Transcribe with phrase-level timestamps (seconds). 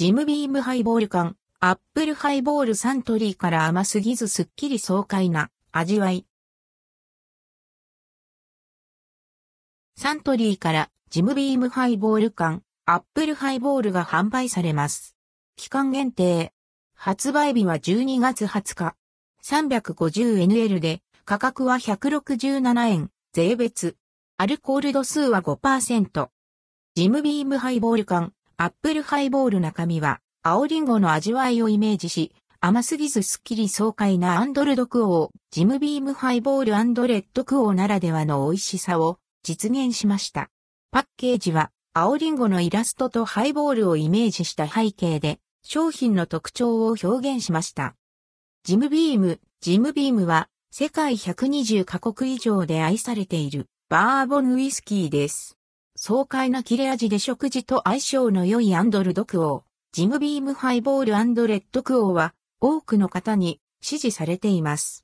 [0.00, 6.24] ジムビームハイボール缶、アップルハイボールサントリーから甘すぎずすっきり爽快な味わい。
[9.98, 15.16] サントリーからジムビームハイボール缶、アップルハイボールが販売されます。
[15.56, 16.54] 期間限定。
[16.94, 18.96] 発売日は12月20日。
[19.44, 23.98] 350ml で価格は167円、税別。
[24.38, 26.30] アルコール度数は5%。
[26.94, 28.32] ジムビームハイボール缶、
[28.62, 40.50] アップルハイボール中身は、青リンゴの味わいをイメージし、甘すぎずスッキリ爽快なアンドルドクオー、ジムビームハイボールアンドレッドクオーならではの美味しさを実現しました。
[40.90, 47.94] パッケージは、青リンゴのイラストとハイボールをイメージした背景で、商品の特徴を表現しました。
[48.64, 55.56] ジムビーム、ジムビームは、世界120カ国以上で愛されている、バーボンウイスキーです。
[56.02, 61.12] 爽快な切れ味で食事と相性の良いアンドルドクオー、ジムビームハイボール
[61.46, 64.96] レッドクオーは多くの方に支持されています。